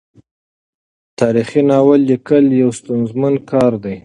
[1.19, 3.97] تاریخي ناول لیکل یو ستونزمن کار دی.